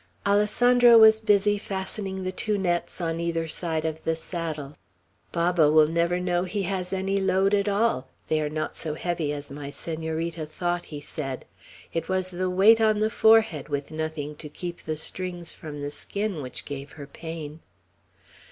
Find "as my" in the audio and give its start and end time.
9.31-9.69